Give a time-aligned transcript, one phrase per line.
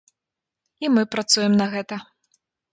[0.85, 2.03] І мы працуем на гэта.